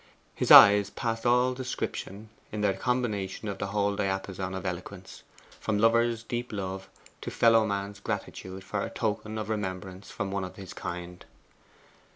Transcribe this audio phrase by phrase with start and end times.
[0.33, 5.21] His eyes passed all description in their combination of the whole diapason of eloquence,
[5.59, 6.89] from lover's deep love
[7.21, 11.23] to fellow man's gratitude for a token of remembrance from one of his kind.